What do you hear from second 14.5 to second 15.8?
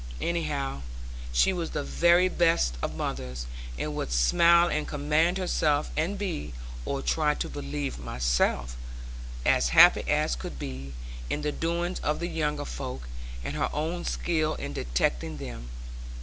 in detecting them.